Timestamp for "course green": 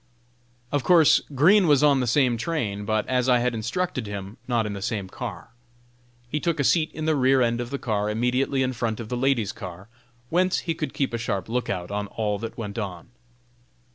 0.83-1.67